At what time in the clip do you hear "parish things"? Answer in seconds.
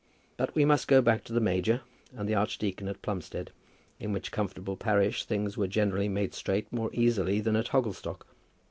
4.75-5.57